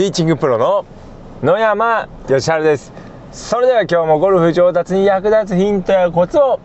[0.00, 0.86] ティーチングプロの
[1.42, 2.90] 野山義晴です。
[3.32, 6.58] それでは今日もゴルフ上達に役立つヒントやコツを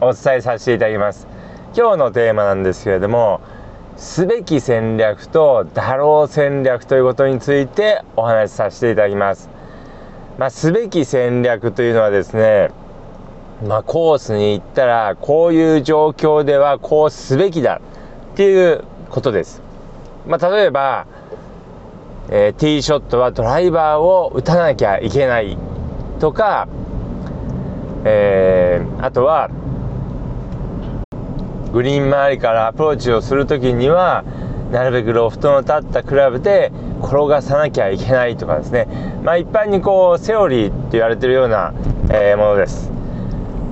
[0.00, 1.26] お伝えさせていただきます。
[1.76, 3.40] 今日のテーマなんですけれども
[3.96, 9.50] すべき戦略とだろう戦略ということについてお話しさせていただきます。
[10.38, 12.70] まあ、すべき戦略というのはですね
[13.66, 17.80] まあ、コースに行ったらこういう状況ではこうすべきだ
[18.34, 19.66] っていうことです。
[20.28, 21.06] まあ、例えば、
[22.30, 25.56] えー、ティーショットはドライバーを打たなきゃいけない
[26.20, 26.68] とか、
[28.04, 29.48] えー、あとは
[31.72, 34.24] グリーン周りからアプローチをする時には
[34.70, 36.72] なるべくロフトの立ったクラブで
[37.02, 38.86] 転がさなきゃいけないとかですね。
[39.22, 41.72] まあ一般にこうセオリーって言われてるような、
[42.10, 42.90] えー、ものです。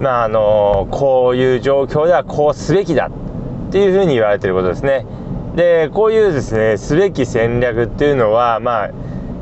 [0.00, 3.10] まああのこういう状況ではこうすべきだ
[3.68, 5.06] っていうふうに言われてることですね。
[5.56, 8.90] でこういうですねすべき戦略っていうのはまあ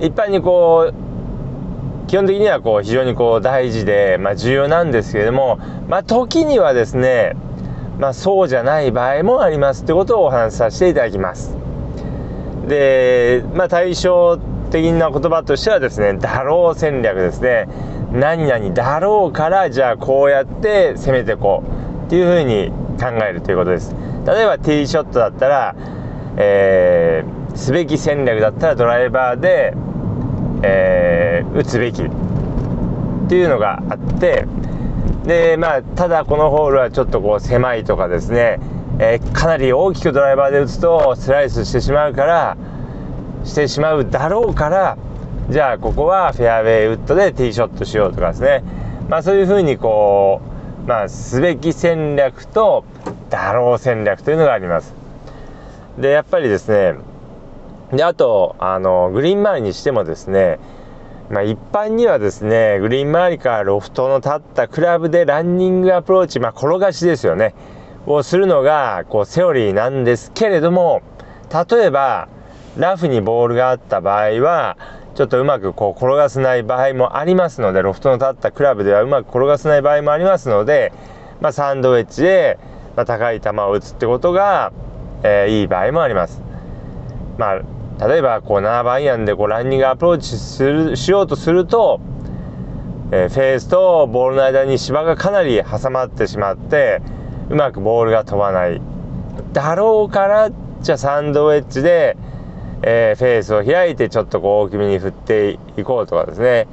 [0.01, 1.05] 一般にこう
[2.07, 7.35] 基本的にはこう非常にこう大事で、まあ、重要なんですけれども、まあ、時にはですね、
[7.99, 11.57] まあ、そうじゃない場合もありますってことをお話しさせていただきます。
[12.69, 14.39] で、まあ、対照
[14.71, 17.67] 的な言葉としてはですねだろう戦略ですね。
[18.13, 23.95] 何々だろうからじゃあこうやって攻めていこうっていうふうに考えるということです。
[24.27, 25.75] 例えばティーショットだったら、
[26.37, 29.75] えー、すべき戦略だったらドライバーで、
[30.63, 32.07] えー、打つべきっ
[33.29, 34.47] ていうのがあって
[35.25, 38.59] でまあただこのホールはちょっとこう狭いとかですね、
[38.99, 42.57] えー、かなり大きくドライバーで打つとスライスしてしまうから
[43.45, 44.99] してしまうだろうから
[45.51, 48.65] じゃあここはフェアウェイウッドでティーショットしようとかですね。
[49.11, 50.41] まあそういうふうにこ
[50.85, 52.85] うまあすべき戦略と
[53.29, 55.04] だろう戦略というのがあります。
[55.99, 56.95] でやっぱりですね
[57.93, 60.59] であとあのグリーン周りにしてもですね
[61.31, 67.55] まあ、一般にはですねグリーン周りからロフトの立ったクラブでランニングアプローチ、まあ、転がしですよね
[68.07, 71.03] をするのがこうセオリーなんですけれども
[71.51, 72.29] 例えば
[72.77, 74.77] ラフにボールがあった場合は
[75.15, 80.93] ちょっとうまくこう転がせない場合もありますのでロフトの立ったクラブではうまく転がせない場合もありますので、
[81.41, 82.59] まあ、サンドウェッジで、
[82.97, 84.73] ま、高い球を打つってことが、
[85.25, 86.41] えー、いい場合もあります。
[87.39, 92.01] まあ、例えばこう7番アイアンでこうランニングアプローチするしようとすると、
[93.11, 97.03] えー、フェースとボールの間に芝がかなり挟まってしまって
[97.51, 98.81] うまくボールが飛ばない
[99.53, 102.17] だろうからじゃあサンドウェッジで
[102.87, 106.67] えー、フェースを開いてちょっとこう大きめに振っていこうとかですね、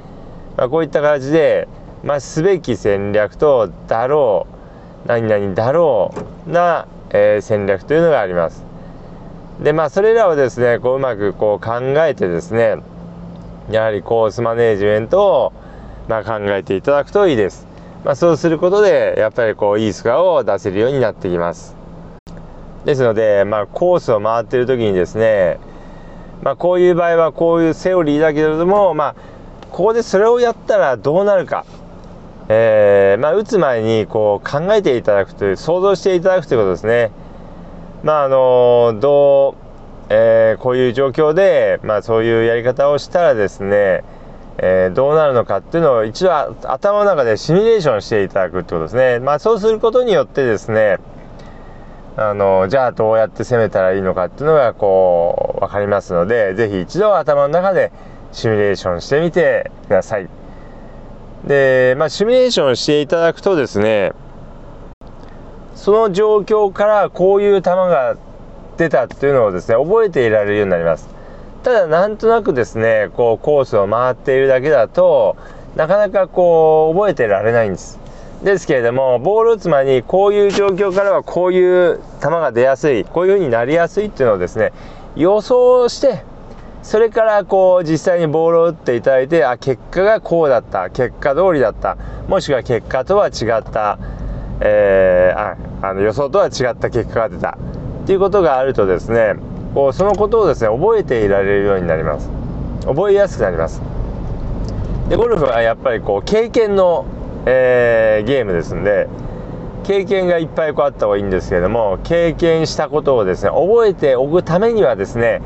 [0.58, 1.68] まあ、こういった形で、
[2.04, 4.46] まあ、すべき戦略とだろ
[5.06, 6.14] う何々だろ
[6.46, 8.64] うな、えー、戦略というのがあります。
[9.62, 12.78] でまあそれらをですねこううまくこう考えてですね
[13.70, 15.52] やはりコースマネージメントを、
[16.08, 17.66] まあ、考えていただくといいです。
[18.04, 21.76] まあ、そうすることでやっぱりこういいスコアを出せるようになってきます。
[22.84, 25.60] ですので、まあ、コースを回っている時にですね
[26.42, 29.14] まあ、こういう場合はこういうセオリーだけれども、まあ、
[29.70, 31.64] ここでそれをやったらどうなるか、
[32.48, 37.10] えー、まあ、打つ前にこう考えていただくという想像していただくということですね。
[38.02, 44.04] まああのどう、えー、こういう状況で、まあ、そういうやり方をしたらですね、
[44.58, 49.18] えー、どうなるのかっていうのを一度頭の中でシミュレーションしていただくってことですね。
[49.20, 50.98] まあ、そうすることによってですね、
[52.16, 57.90] あのじゃあどうやって攻めたらいいのかっていうのがこう分かりますので是非一度頭の中で
[58.32, 60.28] シミュレーションしてみてください
[61.46, 64.12] でまあシミュレーションしていただくとですね
[65.74, 68.16] その状況からこういう球が
[68.76, 71.08] 出たっていうのをですね覚えていられるようになります。
[71.62, 75.36] ただなんとなくですねこうコースを回っているだけだと
[75.76, 77.98] なかなかこう覚えてられないんです。
[78.42, 84.72] ですけれどもボール打つ前にこういう状況からはこういう球が出やすいこういう風になりやすいっていうのをですね
[85.14, 86.24] 予想して
[86.82, 91.96] それからこう実際にボールを打っていただいてあ結果がこうだった結果通りだった
[92.28, 93.98] もしくは結果とは違った、
[94.60, 95.38] えー、
[95.84, 97.58] ああの予想とは違った結果が出た
[98.02, 99.34] っていうことがあるとですね
[99.74, 102.28] こうそのことをですね覚えていられるようになります。
[102.84, 103.80] 覚えやすくなります。
[105.08, 107.06] でゴルフはやっぱりこう経験の
[107.44, 109.08] えー、ゲームですんで
[109.84, 115.42] 経験がいっぱいこうあった方がいいんですけども経験したことをですね覚えておくためにはですね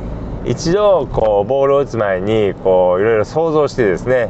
[0.47, 4.29] 一度こうボールを打つ前にこういろいろ想像してですね。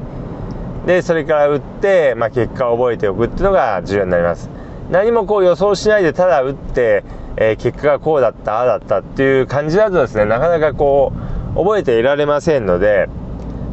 [0.87, 4.49] でそれから打って、まあ、結果を覚えておくっていうのが重要になります。
[4.91, 7.05] 何もこう予想しないでただ打って、
[7.37, 11.13] えー、結果がこうだったああだったっていう感じだとですねなかなかこ
[11.55, 13.09] う覚えていられませんので、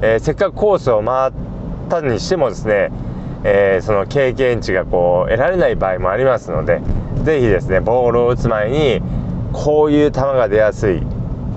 [0.01, 1.33] えー、せっかくコースを回っ
[1.89, 2.89] たにしてもですね、
[3.43, 6.81] えー、その経験値がこう得られない場合もありますので
[7.23, 9.01] 是非ですねボールを打つ前に
[9.53, 11.03] こういう球が出やすい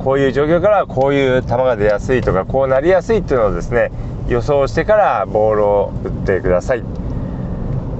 [0.06, 3.90] こういう状況からこういう球が出やすいとかこうなりやすいっていうのをですね
[4.28, 6.84] 予想してからボールを打ってください。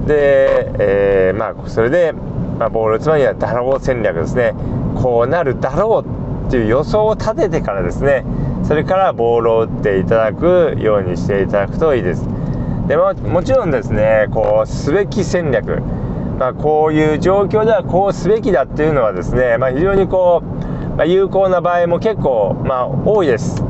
[0.07, 4.53] で、えー、まあそれで、まあ、ボールをつ前にはだろう戦略ですね。
[4.95, 8.23] こうなるだろうっていう予想を立ててからですね
[8.63, 12.25] それからボールを打っていただくようにしていただくといいです。
[12.87, 15.81] でももちろんですねこうすべき戦略、
[16.39, 20.56] まあ、こういう状況ではこうすべきだっていうのはですね、まあ、非常にこう、
[20.97, 23.61] まあ、有効な場合も結構、まあ、多いです、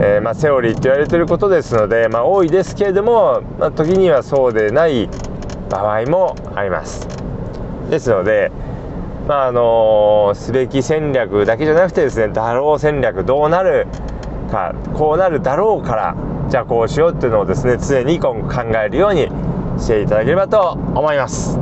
[0.00, 5.10] えー、まあ、セオリーって言われてることですので、まあ、多いですけれども、まあ、時にはそうでない
[5.68, 7.06] 場合もあります。
[7.90, 8.50] ですので
[9.28, 13.86] まああのー、すべき戦略だけじゃなくてですねだろう戦略どうなる
[14.50, 16.16] かこうなるだろうから
[16.48, 19.28] じゃあこうしようっていうのをですね常に今後考えるように
[19.78, 21.58] していただければと思います。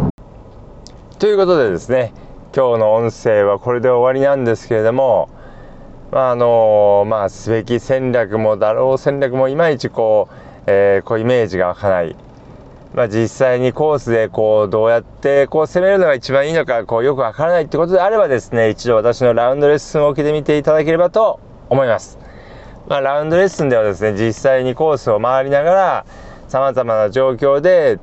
[1.19, 2.13] ということでですね
[2.55, 5.31] 今日の音声はこれで終わりなんですけれども
[6.11, 10.35] まああの、まあすべき戦略もだろう戦略もいまいちこう、
[10.67, 12.15] えー、こうイメージが湧かない
[12.95, 21.41] まあ、実際にコースでこうどうやってこう攻めるのが一番いいのかこうよくわからないってことであればですね一度私のラウンドレッスンを受けてみていただければと
[21.71, 22.19] 思います。
[22.89, 26.07] まあ、ラウンドレッスンではですね実際にコースを回りながら
[26.49, 27.99] さまざまな状況で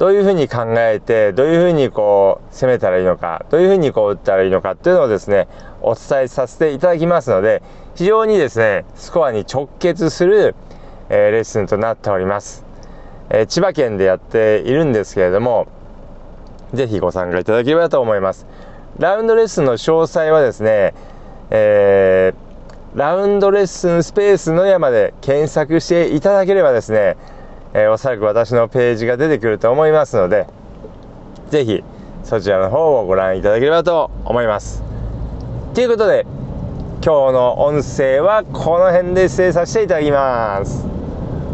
[0.00, 5.46] どういうふうに考えてどういうふうにこう攻めたらいいのかどういうふうにこう打ったらいいのかっていうのをですね
[5.82, 7.62] お伝えさせていただきますので
[7.94, 10.56] 非常にですねスコアに直結する、
[11.10, 12.70] えー、レッスンとなっております。
[13.32, 15.68] え千葉県でやっているんですけれども、
[16.74, 18.44] ぜひご参加いただければと思います。
[18.98, 20.94] ラウンドレッスンの詳細はですね、
[21.50, 27.16] えー、ラウンドレッスンスペースの山で検索していただければですね、
[27.72, 30.46] えー、おそらく私のページが出てくると思いますので、
[31.50, 31.84] ぜひ
[32.24, 34.82] そちらの方をご覧いただければと思います。
[35.74, 36.26] ということで、
[37.02, 40.89] 今日の音声はこの辺で失礼させていただきます。